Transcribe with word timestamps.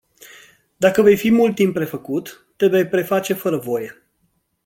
Dacă 0.77 1.01
vei 1.01 1.17
fi 1.17 1.31
mult 1.31 1.55
timp 1.55 1.73
prefăcut, 1.73 2.45
te 2.55 2.67
vei 2.67 2.87
preface 2.87 3.33
fără 3.33 3.57
voie. 3.57 4.01